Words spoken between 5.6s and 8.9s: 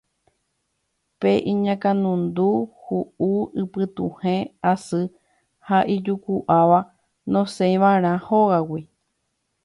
ha ijuku'áva nosẽiva'erã hógagui